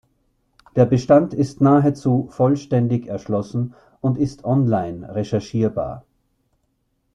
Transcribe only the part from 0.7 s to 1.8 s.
Der Bestand ist